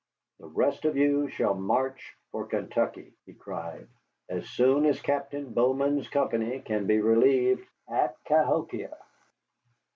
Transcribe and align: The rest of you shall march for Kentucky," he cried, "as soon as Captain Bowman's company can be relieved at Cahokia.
The 0.39 0.47
rest 0.47 0.85
of 0.85 0.97
you 0.97 1.29
shall 1.29 1.53
march 1.53 2.15
for 2.31 2.47
Kentucky," 2.47 3.13
he 3.27 3.35
cried, 3.35 3.87
"as 4.29 4.49
soon 4.49 4.87
as 4.87 4.99
Captain 4.99 5.53
Bowman's 5.53 6.07
company 6.09 6.59
can 6.59 6.87
be 6.87 6.99
relieved 6.99 7.69
at 7.87 8.15
Cahokia. 8.25 8.97